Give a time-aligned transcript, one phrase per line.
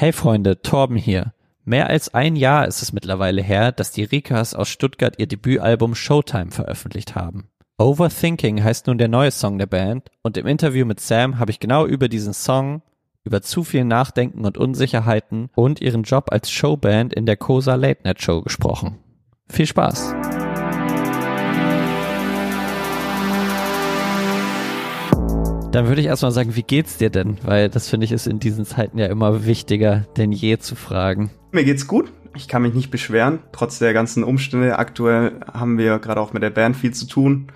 [0.00, 1.32] Hey Freunde, Torben hier.
[1.64, 5.96] Mehr als ein Jahr ist es mittlerweile her, dass die Rikas aus Stuttgart ihr Debütalbum
[5.96, 7.48] Showtime veröffentlicht haben.
[7.78, 11.58] Overthinking heißt nun der neue Song der Band und im Interview mit Sam habe ich
[11.58, 12.82] genau über diesen Song,
[13.24, 18.02] über zu viel Nachdenken und Unsicherheiten und ihren Job als Showband in der Cosa Late
[18.04, 19.00] Night Show gesprochen.
[19.48, 20.14] Viel Spaß!
[25.70, 27.36] Dann würde ich erstmal sagen, wie geht's dir denn?
[27.42, 31.30] Weil das finde ich ist in diesen Zeiten ja immer wichtiger denn je zu fragen.
[31.52, 32.10] Mir geht's gut.
[32.34, 33.40] Ich kann mich nicht beschweren.
[33.52, 37.48] Trotz der ganzen Umstände aktuell haben wir gerade auch mit der Band viel zu tun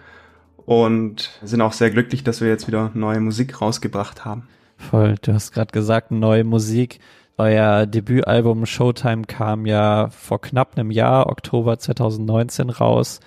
[0.66, 4.46] und sind auch sehr glücklich, dass wir jetzt wieder neue Musik rausgebracht haben.
[4.76, 7.00] Voll, du hast gerade gesagt, neue Musik.
[7.38, 13.20] Euer Debütalbum Showtime kam ja vor knapp einem Jahr, Oktober 2019 raus.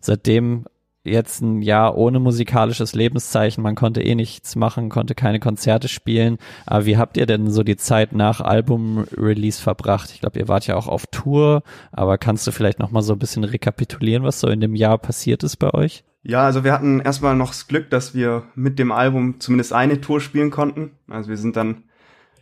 [0.00, 0.66] Seitdem
[1.04, 3.62] jetzt ein Jahr ohne musikalisches Lebenszeichen.
[3.62, 6.38] Man konnte eh nichts machen, konnte keine Konzerte spielen.
[6.66, 10.10] Aber wie habt ihr denn so die Zeit nach Album-Release verbracht?
[10.12, 13.14] Ich glaube, ihr wart ja auch auf Tour, aber kannst du vielleicht noch mal so
[13.14, 16.04] ein bisschen rekapitulieren, was so in dem Jahr passiert ist bei euch?
[16.22, 20.02] Ja, also wir hatten erstmal noch das Glück, dass wir mit dem Album zumindest eine
[20.02, 20.92] Tour spielen konnten.
[21.08, 21.84] Also wir sind dann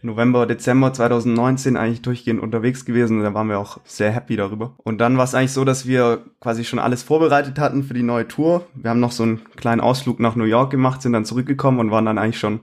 [0.02, 3.22] November, Dezember 2019 eigentlich durchgehend unterwegs gewesen.
[3.22, 4.74] Da waren wir auch sehr happy darüber.
[4.84, 8.02] Und dann war es eigentlich so, dass wir quasi schon alles vorbereitet hatten für die
[8.02, 8.66] neue Tour.
[8.74, 11.90] Wir haben noch so einen kleinen Ausflug nach New York gemacht, sind dann zurückgekommen und
[11.90, 12.60] waren dann eigentlich schon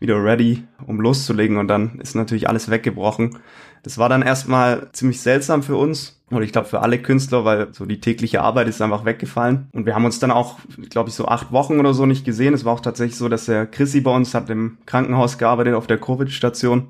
[0.00, 1.56] wieder ready, um loszulegen.
[1.56, 3.38] Und dann ist natürlich alles weggebrochen.
[3.82, 7.72] Das war dann erstmal ziemlich seltsam für uns oder ich glaube für alle Künstler, weil
[7.72, 9.68] so die tägliche Arbeit ist einfach weggefallen.
[9.72, 10.58] Und wir haben uns dann auch,
[10.90, 12.54] glaube ich, so acht Wochen oder so nicht gesehen.
[12.54, 15.86] Es war auch tatsächlich so, dass der Chrissy bei uns hat im Krankenhaus gearbeitet auf
[15.86, 16.88] der Covid-Station,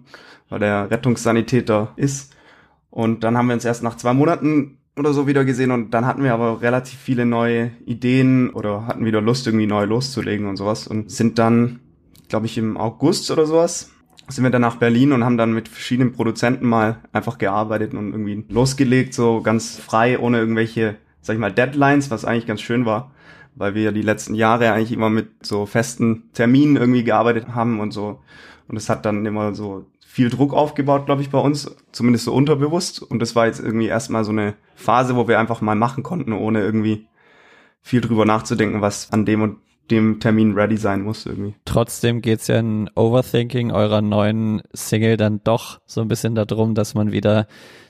[0.49, 2.35] weil der Rettungssanitäter ist.
[2.91, 6.05] Und dann haben wir uns erst nach zwei Monaten oder so wieder gesehen und dann
[6.05, 10.57] hatten wir aber relativ viele neue Ideen oder hatten wieder Lust, irgendwie neu loszulegen und
[10.57, 11.81] sowas und sind dann,
[12.31, 13.91] glaube ich, im August oder sowas
[14.33, 18.13] sind wir dann nach Berlin und haben dann mit verschiedenen Produzenten mal einfach gearbeitet und
[18.13, 22.87] irgendwie losgelegt, so ganz frei, ohne irgendwelche, sag ich mal, Deadlines, was eigentlich ganz schön
[22.87, 23.11] war,
[23.55, 27.93] weil wir die letzten Jahre eigentlich immer mit so festen Terminen irgendwie gearbeitet haben und
[27.93, 28.21] so.
[28.69, 32.35] Und es hat dann immer so viel Druck aufgebaut, glaube ich, bei uns, zumindest so
[32.35, 33.03] unterbewusst.
[33.03, 36.33] Und das war jetzt irgendwie erstmal so eine Phase, wo wir einfach mal machen konnten,
[36.33, 37.09] ohne irgendwie
[37.83, 39.57] viel drüber nachzudenken, was an dem und
[39.91, 41.55] dem Termin ready sein muss irgendwie.
[41.65, 46.95] Trotzdem geht's ja in Overthinking eurer neuen Single dann doch so ein bisschen darum, dass
[46.95, 47.47] man wieder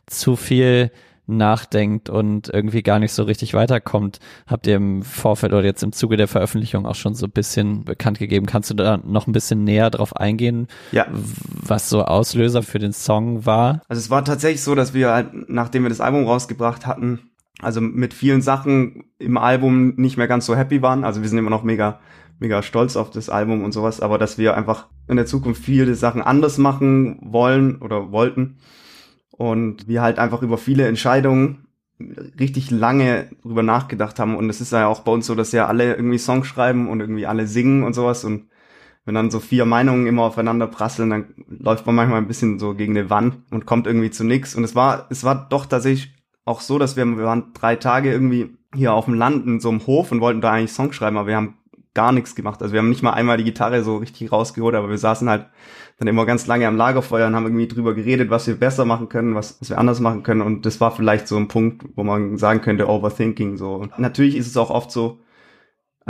[0.07, 0.91] zu viel
[1.31, 4.19] nachdenkt und irgendwie gar nicht so richtig weiterkommt.
[4.47, 7.85] Habt ihr im Vorfeld oder jetzt im Zuge der Veröffentlichung auch schon so ein bisschen
[7.85, 8.47] bekannt gegeben?
[8.47, 11.07] Kannst du da noch ein bisschen näher drauf eingehen, ja.
[11.11, 13.83] was so Auslöser für den Song war?
[13.89, 17.30] Also es war tatsächlich so, dass wir halt, nachdem wir das Album rausgebracht hatten,
[17.63, 21.05] also mit vielen Sachen im Album nicht mehr ganz so happy waren.
[21.05, 22.01] Also wir sind immer noch mega,
[22.39, 25.95] mega stolz auf das Album und sowas, aber dass wir einfach in der Zukunft viele
[25.95, 28.59] Sachen anders machen wollen oder wollten.
[29.31, 31.67] Und wir halt einfach über viele Entscheidungen
[32.39, 34.37] richtig lange drüber nachgedacht haben.
[34.37, 37.01] Und es ist ja auch bei uns so, dass ja alle irgendwie Songs schreiben und
[37.01, 38.25] irgendwie alle singen und sowas.
[38.25, 38.49] Und
[39.05, 42.75] wenn dann so vier Meinungen immer aufeinander prasseln, dann läuft man manchmal ein bisschen so
[42.75, 44.55] gegen eine Wand und kommt irgendwie zu nichts.
[44.55, 46.15] Und es war, es war doch tatsächlich
[46.45, 49.69] auch so, dass wir, wir waren drei Tage irgendwie hier auf dem Land in so
[49.69, 51.59] einem Hof und wollten da eigentlich Songs schreiben, aber wir haben
[51.95, 52.63] gar nichts gemacht.
[52.63, 55.47] Also wir haben nicht mal einmal die Gitarre so richtig rausgeholt, aber wir saßen halt
[55.99, 59.09] dann immer ganz lange am Lagerfeuer und haben irgendwie drüber geredet, was wir besser machen
[59.09, 60.41] können, was, was wir anders machen können.
[60.41, 63.87] Und das war vielleicht so ein Punkt, wo man sagen könnte, Overthinking so.
[63.99, 65.19] Natürlich ist es auch oft so,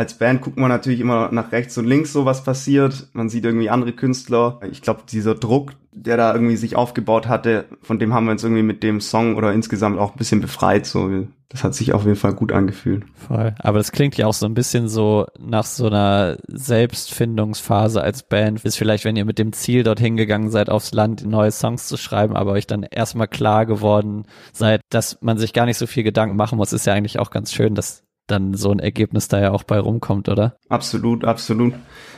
[0.00, 3.09] als Band guckt man natürlich immer nach rechts und links so, was passiert.
[3.12, 4.59] Man sieht irgendwie andere Künstler.
[4.71, 8.43] Ich glaube, dieser Druck, der da irgendwie sich aufgebaut hatte, von dem haben wir uns
[8.43, 10.87] irgendwie mit dem Song oder insgesamt auch ein bisschen befreit.
[10.87, 13.05] So, das hat sich auf jeden Fall gut angefühlt.
[13.15, 13.55] Voll.
[13.59, 18.65] Aber das klingt ja auch so ein bisschen so nach so einer Selbstfindungsphase als Band.
[18.65, 21.99] Ist vielleicht, wenn ihr mit dem Ziel dorthin gegangen seid, aufs Land neue Songs zu
[21.99, 24.25] schreiben, aber euch dann erstmal klar geworden
[24.55, 27.31] seid, dass man sich gar nicht so viel Gedanken machen muss, ist ja eigentlich auch
[27.31, 30.57] ganz schön, dass dann so ein Ergebnis da ja auch bei rumkommt, oder?
[30.69, 31.75] Absolut, absolut.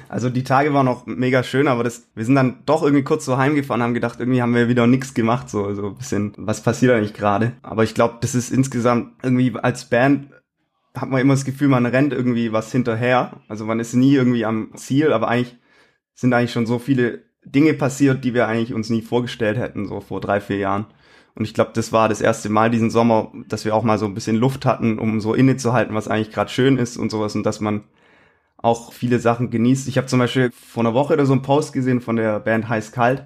[0.08, 3.24] Also die Tage waren auch mega schön, aber das, wir sind dann doch irgendwie kurz
[3.24, 6.62] so heimgefahren, haben gedacht, irgendwie haben wir wieder nichts gemacht, so, so ein bisschen, was
[6.62, 7.52] passiert eigentlich gerade?
[7.62, 10.28] Aber ich glaube, das ist insgesamt irgendwie als Band
[10.94, 13.40] hat man immer das Gefühl, man rennt irgendwie was hinterher.
[13.48, 15.56] Also man ist nie irgendwie am Ziel, aber eigentlich
[16.14, 20.00] sind eigentlich schon so viele Dinge passiert, die wir eigentlich uns nie vorgestellt hätten, so
[20.00, 20.86] vor drei, vier Jahren.
[21.34, 24.06] Und ich glaube, das war das erste Mal diesen Sommer, dass wir auch mal so
[24.06, 27.44] ein bisschen Luft hatten, um so innezuhalten, was eigentlich gerade schön ist und sowas und
[27.44, 27.84] dass man
[28.58, 29.88] auch viele Sachen genießt.
[29.88, 32.68] Ich habe zum Beispiel vor einer Woche oder so einen Post gesehen von der Band
[32.68, 33.24] Heiß Kalt,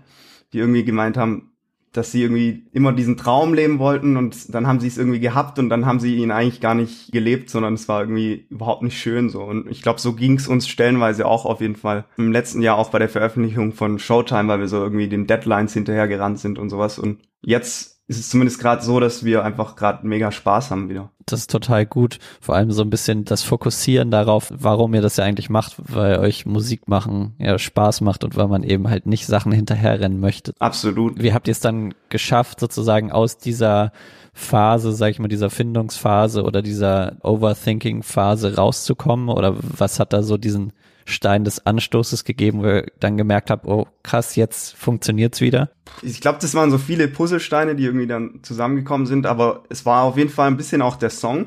[0.52, 1.52] die irgendwie gemeint haben,
[1.92, 5.58] dass sie irgendwie immer diesen Traum leben wollten und dann haben sie es irgendwie gehabt
[5.58, 8.98] und dann haben sie ihn eigentlich gar nicht gelebt, sondern es war irgendwie überhaupt nicht
[8.98, 9.42] schön so.
[9.42, 12.04] Und ich glaube, so ging es uns stellenweise auch auf jeden Fall.
[12.18, 15.72] Im letzten Jahr auch bei der Veröffentlichung von Showtime, weil wir so irgendwie den Deadlines
[15.72, 16.98] hinterhergerannt sind und sowas.
[16.98, 21.10] Und jetzt ist es zumindest gerade so, dass wir einfach gerade mega Spaß haben wieder.
[21.26, 22.18] Das ist total gut.
[22.40, 26.20] Vor allem so ein bisschen das Fokussieren darauf, warum ihr das ja eigentlich macht, weil
[26.20, 30.54] euch Musik machen ja Spaß macht und weil man eben halt nicht Sachen hinterherrennen möchte.
[30.60, 31.20] Absolut.
[31.20, 33.90] Wie habt ihr es dann geschafft, sozusagen aus dieser
[34.32, 39.30] Phase, sag ich mal, dieser Findungsphase oder dieser Overthinking-Phase rauszukommen?
[39.30, 40.72] Oder was hat da so diesen
[41.06, 45.70] Stein des Anstoßes gegeben, wo ihr dann gemerkt habt, oh krass, jetzt funktioniert's wieder?
[46.02, 50.02] Ich glaube, das waren so viele Puzzlesteine, die irgendwie dann zusammengekommen sind, aber es war
[50.02, 51.46] auf jeden Fall ein bisschen auch der Song.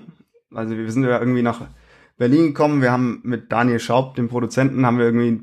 [0.53, 1.61] Also wir sind ja irgendwie nach
[2.17, 5.41] Berlin gekommen, wir haben mit Daniel Schaub, dem Produzenten, haben wir irgendwie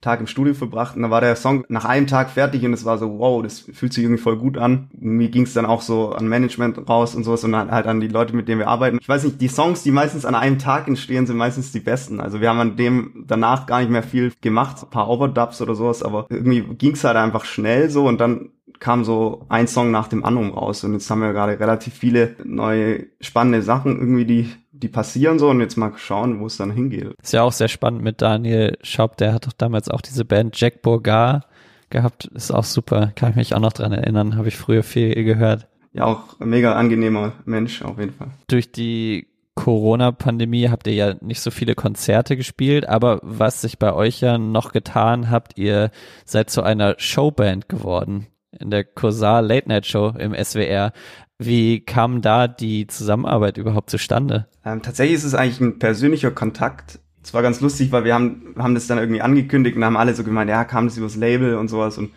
[0.00, 2.84] Tag im Studio verbracht und da war der Song nach einem Tag fertig und es
[2.84, 4.88] war so, wow, das fühlt sich irgendwie voll gut an.
[4.92, 8.06] Mir ging es dann auch so an Management raus und sowas und halt an die
[8.06, 8.98] Leute, mit denen wir arbeiten.
[9.00, 12.20] Ich weiß nicht, die Songs, die meistens an einem Tag entstehen, sind meistens die besten.
[12.20, 15.74] Also wir haben an dem danach gar nicht mehr viel gemacht, ein paar Overdubs oder
[15.74, 19.90] sowas, aber irgendwie ging es halt einfach schnell so und dann kam so ein Song
[19.90, 24.24] nach dem anderen raus und jetzt haben wir gerade relativ viele neue spannende Sachen irgendwie,
[24.24, 24.50] die
[24.82, 27.14] die passieren so und jetzt mal schauen, wo es dann hingeht.
[27.22, 30.58] Ist ja auch sehr spannend mit Daniel Schaub, der hat doch damals auch diese Band
[30.60, 31.46] Jack Bourgar
[31.90, 35.24] gehabt, ist auch super, kann ich mich auch noch dran erinnern, habe ich früher viel
[35.24, 35.66] gehört.
[35.92, 38.28] Ja, auch ein mega angenehmer Mensch auf jeden Fall.
[38.46, 43.92] Durch die Corona-Pandemie habt ihr ja nicht so viele Konzerte gespielt, aber was sich bei
[43.92, 45.90] euch ja noch getan habt, ihr
[46.24, 50.92] seid zu einer Showband geworden in der Cursar Late Night Show im SWR.
[51.38, 54.48] Wie kam da die Zusammenarbeit überhaupt zustande?
[54.64, 56.98] Ähm, tatsächlich ist es eigentlich ein persönlicher Kontakt.
[57.22, 60.14] Es war ganz lustig, weil wir haben, haben das dann irgendwie angekündigt und haben alle
[60.14, 62.10] so gemeint, ja, kam das übers Label und sowas und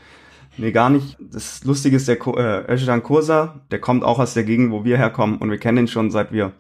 [0.57, 1.18] nee, gar nicht.
[1.19, 4.97] Das Lustige ist, der äh, Özcan Kursa, der kommt auch aus der Gegend, wo wir
[4.97, 6.53] herkommen und wir kennen ihn schon seit wir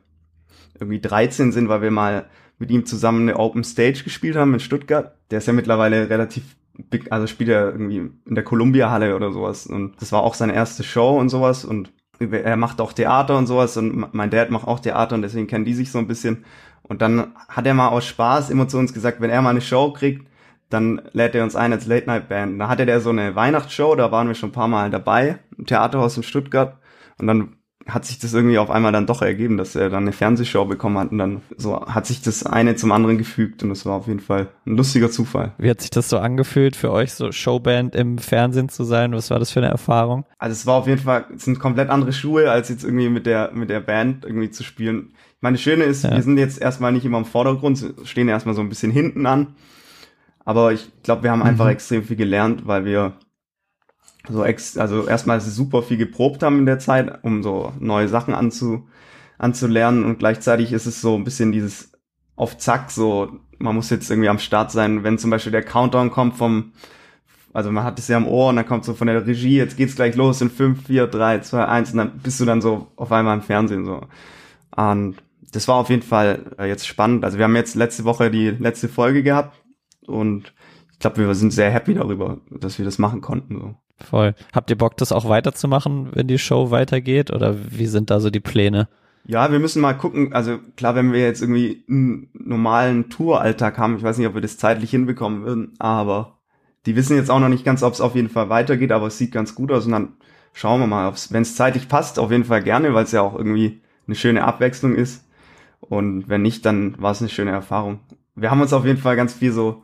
[0.79, 2.25] irgendwie 13 sind, weil wir mal
[2.59, 5.15] mit ihm zusammen eine Open Stage gespielt haben in Stuttgart.
[5.31, 6.43] Der ist ja mittlerweile relativ
[6.89, 10.35] big, also spielt er irgendwie in der Columbia Halle oder sowas und das war auch
[10.35, 11.91] seine erste Show und sowas und
[12.21, 15.65] er macht auch Theater und sowas und mein Dad macht auch Theater und deswegen kennen
[15.65, 16.45] die sich so ein bisschen
[16.83, 19.61] und dann hat er mal aus Spaß immer zu uns gesagt, wenn er mal eine
[19.61, 20.27] Show kriegt,
[20.69, 22.59] dann lädt er uns ein als Late Night Band.
[22.59, 25.65] Da hatte der so eine Weihnachtsshow, da waren wir schon ein paar Mal dabei im
[25.65, 26.77] Theaterhaus in Stuttgart
[27.17, 27.55] und dann
[27.93, 30.97] hat sich das irgendwie auf einmal dann doch ergeben, dass er dann eine Fernsehshow bekommen
[30.97, 34.07] hat und dann so hat sich das eine zum anderen gefügt und das war auf
[34.07, 35.53] jeden Fall ein lustiger Zufall.
[35.57, 39.13] Wie hat sich das so angefühlt für euch, so Showband im Fernsehen zu sein?
[39.13, 40.25] Was war das für eine Erfahrung?
[40.37, 43.25] Also es war auf jeden Fall, es sind komplett andere Schuhe, als jetzt irgendwie mit
[43.25, 45.13] der, mit der Band irgendwie zu spielen.
[45.41, 46.11] Meine Schöne ist, ja.
[46.11, 49.55] wir sind jetzt erstmal nicht immer im Vordergrund, stehen erstmal so ein bisschen hinten an.
[50.45, 51.71] Aber ich glaube, wir haben einfach mhm.
[51.71, 53.13] extrem viel gelernt, weil wir
[54.29, 58.33] so ex, also erstmal super viel geprobt haben in der Zeit, um so neue Sachen
[58.33, 58.87] anzu,
[59.37, 61.91] anzulernen und gleichzeitig ist es so ein bisschen dieses
[62.35, 66.11] auf Zack, so man muss jetzt irgendwie am Start sein, wenn zum Beispiel der Countdown
[66.11, 66.73] kommt vom,
[67.53, 69.77] also man hat es ja am Ohr und dann kommt so von der Regie, jetzt
[69.77, 72.87] geht's gleich los in 5, 4, 3, 2, 1 und dann bist du dann so
[72.95, 74.01] auf einmal im Fernsehen so.
[74.75, 75.17] Und
[75.51, 77.25] das war auf jeden Fall äh, jetzt spannend.
[77.25, 79.61] Also wir haben jetzt letzte Woche die letzte Folge gehabt
[80.07, 80.53] und
[80.93, 83.59] ich glaube, wir sind sehr happy darüber, dass wir das machen konnten.
[83.59, 83.75] So.
[84.09, 84.33] Voll.
[84.53, 87.31] Habt ihr Bock, das auch weiterzumachen, wenn die Show weitergeht?
[87.31, 88.87] Oder wie sind da so die Pläne?
[89.25, 90.33] Ja, wir müssen mal gucken.
[90.33, 94.41] Also klar, wenn wir jetzt irgendwie einen normalen Touralltag haben, ich weiß nicht, ob wir
[94.41, 96.39] das zeitlich hinbekommen würden, aber
[96.85, 99.17] die wissen jetzt auch noch nicht ganz, ob es auf jeden Fall weitergeht, aber es
[99.17, 100.13] sieht ganz gut aus und dann
[100.53, 103.35] schauen wir mal, wenn es zeitlich passt, auf jeden Fall gerne, weil es ja auch
[103.35, 105.25] irgendwie eine schöne Abwechslung ist.
[105.79, 107.99] Und wenn nicht, dann war es eine schöne Erfahrung.
[108.35, 109.83] Wir haben uns auf jeden Fall ganz viel so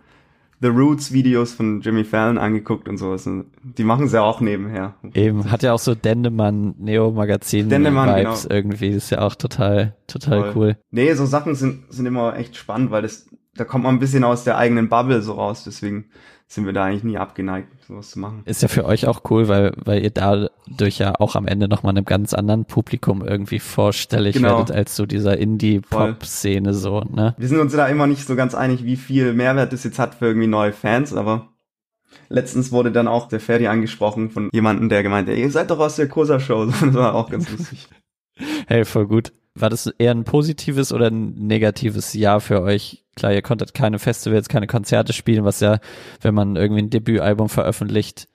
[0.60, 3.30] The Roots Videos von Jimmy Fallon angeguckt und sowas.
[3.62, 4.96] Die machen sie ja auch nebenher.
[5.14, 8.56] Eben, hat ja auch so Dendemann Neo Magazin Dendemann, Vibes genau.
[8.56, 8.94] irgendwie.
[8.94, 10.54] Das ist ja auch total, total Voll.
[10.56, 10.78] cool.
[10.90, 14.24] Nee, so Sachen sind, sind immer echt spannend, weil das, da kommt man ein bisschen
[14.24, 15.64] aus der eigenen Bubble so raus.
[15.64, 16.06] Deswegen
[16.48, 18.42] sind wir da eigentlich nie abgeneigt, sowas zu machen.
[18.46, 21.92] Ist ja für euch auch cool, weil, weil ihr dadurch ja auch am Ende nochmal
[21.92, 24.58] einem ganz anderen Publikum irgendwie vorstellig genau.
[24.58, 27.36] werdet als so dieser Indie-Pop-Szene so, ne?
[27.38, 30.16] Wir sind uns da immer nicht so ganz einig, wie viel Mehrwert das jetzt hat
[30.16, 31.50] für irgendwie neue Fans, aber
[32.30, 35.80] letztens wurde dann auch der Ferdi angesprochen von jemandem, der gemeint, ey, ihr seid doch
[35.80, 36.66] aus der Kursa-Show.
[36.82, 37.90] Das war auch ganz lustig.
[38.68, 39.34] hey, voll gut.
[39.60, 43.04] War das eher ein positives oder ein negatives Jahr für euch?
[43.16, 45.80] Klar, ihr konntet keine Festivals, keine Konzerte spielen, was ja,
[46.22, 48.28] wenn man irgendwie ein Debütalbum veröffentlicht,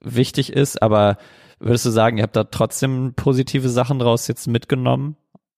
[0.00, 0.82] wichtig ist.
[0.82, 1.18] Aber
[1.58, 5.16] würdest du sagen, ihr habt da trotzdem positive Sachen draus jetzt mitgenommen?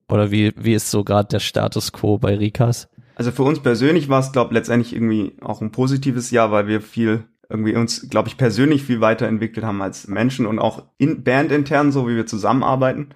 [0.08, 2.88] Oder wie, wie ist so gerade der Status quo bei Rikas?
[3.14, 6.66] Also für uns persönlich war es, glaube ich, letztendlich irgendwie auch ein positives Jahr, weil
[6.66, 11.22] wir viel irgendwie uns, glaube ich, persönlich viel weiterentwickelt haben als Menschen und auch in
[11.22, 13.10] Band intern, so wie wir zusammenarbeiten.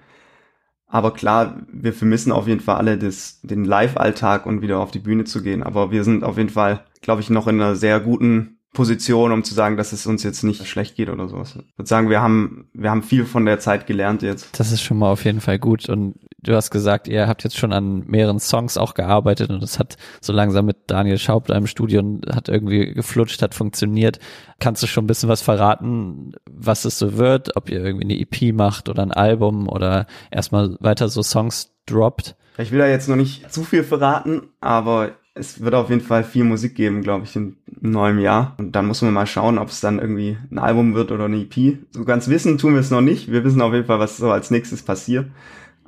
[0.89, 5.01] Aber klar, wir vermissen auf jeden Fall alle das, den Live-Alltag und wieder auf die
[5.01, 5.63] Bühne zu gehen.
[5.63, 9.43] Aber wir sind auf jeden Fall, glaube ich, noch in einer sehr guten Position, um
[9.43, 11.57] zu sagen, dass es uns jetzt nicht schlecht geht oder sowas.
[11.57, 14.61] Ich würde sagen, wir haben, wir haben viel von der Zeit gelernt jetzt.
[14.61, 15.89] Das ist schon mal auf jeden Fall gut.
[15.89, 19.79] Und du hast gesagt, ihr habt jetzt schon an mehreren Songs auch gearbeitet und es
[19.79, 24.19] hat so langsam mit Daniel Schaub da im Studio und hat irgendwie geflutscht, hat funktioniert.
[24.61, 27.57] Kannst du schon ein bisschen was verraten, was es so wird?
[27.57, 32.37] Ob ihr irgendwie eine EP macht oder ein Album oder erstmal weiter so Songs droppt?
[32.59, 36.25] Ich will da jetzt noch nicht zu viel verraten, aber es wird auf jeden Fall
[36.25, 38.55] viel Musik geben, glaube ich, in neuem Jahr.
[38.57, 41.37] Und dann muss man mal schauen, ob es dann irgendwie ein Album wird oder eine
[41.37, 41.79] EP.
[41.91, 43.31] So ganz wissen tun wir es noch nicht.
[43.31, 45.27] Wir wissen auf jeden Fall, was so als nächstes passiert.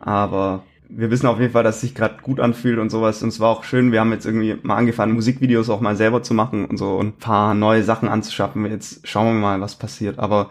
[0.00, 3.22] Aber wir wissen auf jeden Fall, dass es sich gerade gut anfühlt und sowas.
[3.22, 6.22] Und es war auch schön, wir haben jetzt irgendwie mal angefangen, Musikvideos auch mal selber
[6.22, 8.64] zu machen und so und ein paar neue Sachen anzuschaffen.
[8.66, 10.18] Jetzt schauen wir mal, was passiert.
[10.18, 10.50] Aber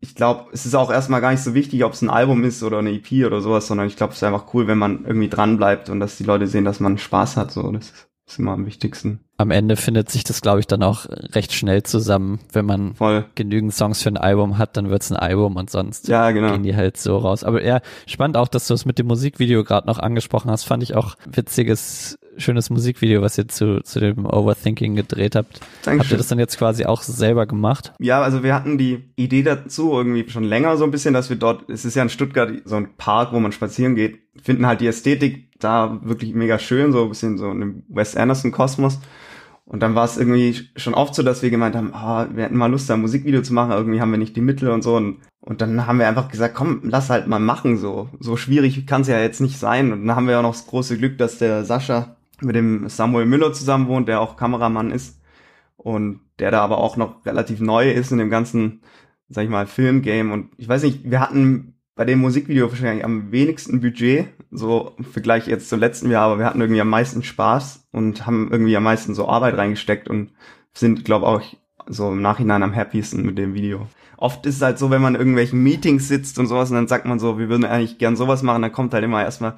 [0.00, 2.62] ich glaube, es ist auch erstmal gar nicht so wichtig, ob es ein Album ist
[2.62, 5.28] oder eine EP oder sowas, sondern ich glaube, es ist einfach cool, wenn man irgendwie
[5.28, 7.52] dran bleibt und dass die Leute sehen, dass man Spaß hat.
[7.52, 9.20] So, das ist ist immer am wichtigsten.
[9.36, 12.40] Am Ende findet sich das, glaube ich, dann auch recht schnell zusammen.
[12.52, 13.24] Wenn man Voll.
[13.34, 16.52] genügend Songs für ein Album hat, dann wird's ein Album und sonst ja, genau.
[16.52, 17.42] gehen die halt so raus.
[17.44, 20.82] Aber ja, spannend auch, dass du es mit dem Musikvideo gerade noch angesprochen hast, fand
[20.82, 25.60] ich auch witziges schönes Musikvideo, was ihr zu, zu dem Overthinking gedreht habt.
[25.82, 26.00] Dankeschön.
[26.00, 27.92] Habt ihr das dann jetzt quasi auch selber gemacht?
[27.98, 31.36] Ja, also wir hatten die Idee dazu irgendwie schon länger so ein bisschen, dass wir
[31.36, 34.80] dort, es ist ja in Stuttgart so ein Park, wo man spazieren geht, finden halt
[34.80, 38.98] die Ästhetik da wirklich mega schön, so ein bisschen so in dem Wes Anderson Kosmos.
[39.70, 42.56] Und dann war es irgendwie schon oft so, dass wir gemeint haben, oh, wir hätten
[42.56, 44.96] mal Lust, da ein Musikvideo zu machen, irgendwie haben wir nicht die Mittel und so.
[44.96, 48.08] Und, und dann haben wir einfach gesagt, komm, lass halt mal machen, so.
[48.18, 49.92] So schwierig kann es ja jetzt nicht sein.
[49.92, 53.26] Und dann haben wir auch noch das große Glück, dass der Sascha mit dem Samuel
[53.26, 55.20] Müller zusammen wohnt, der auch Kameramann ist
[55.76, 58.82] und der da aber auch noch relativ neu ist in dem ganzen,
[59.28, 60.32] sag ich mal, Filmgame.
[60.32, 65.04] Und ich weiß nicht, wir hatten bei dem Musikvideo wahrscheinlich am wenigsten Budget, so im
[65.04, 68.76] Vergleich jetzt zum letzten Jahr, aber wir hatten irgendwie am meisten Spaß und haben irgendwie
[68.76, 70.32] am meisten so Arbeit reingesteckt und
[70.72, 71.42] sind, glaube auch
[71.86, 73.86] so im Nachhinein am happiesten mit dem Video.
[74.16, 76.88] Oft ist es halt so, wenn man in irgendwelchen Meetings sitzt und sowas und dann
[76.88, 79.56] sagt man so, wir würden eigentlich gern sowas machen, dann kommt halt immer erstmal,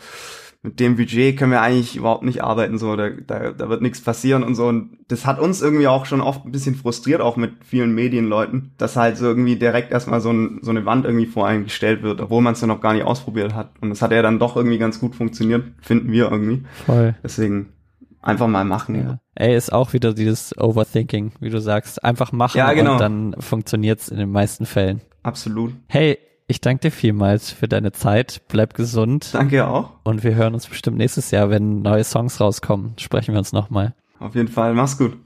[0.65, 4.01] mit dem Budget können wir eigentlich überhaupt nicht arbeiten, so, da, da, da wird nichts
[4.01, 4.69] passieren und so.
[4.69, 8.71] Und das hat uns irgendwie auch schon oft ein bisschen frustriert, auch mit vielen Medienleuten,
[8.79, 12.05] dass halt so irgendwie direkt erstmal so, ein, so eine Wand irgendwie vor einem gestellt
[12.05, 13.71] wird, obwohl man es ja noch gar nicht ausprobiert hat.
[13.81, 16.63] Und das hat ja dann doch irgendwie ganz gut funktioniert, finden wir irgendwie.
[16.87, 17.17] Voll.
[17.25, 17.73] Deswegen
[18.21, 18.95] einfach mal machen.
[18.95, 19.19] Ja.
[19.35, 22.05] Ey, ist auch wieder dieses Overthinking, wie du sagst.
[22.05, 22.93] Einfach machen ja, genau.
[22.93, 25.01] und dann funktioniert's in den meisten Fällen.
[25.25, 25.73] Absolut.
[25.89, 28.43] Hey, ich danke dir vielmals für deine Zeit.
[28.49, 29.33] Bleib gesund.
[29.33, 29.91] Danke auch.
[30.05, 32.95] Und wir hören uns bestimmt nächstes Jahr, wenn neue Songs rauskommen.
[32.99, 33.95] Sprechen wir uns nochmal.
[34.19, 34.75] Auf jeden Fall.
[34.75, 35.17] Mach's gut.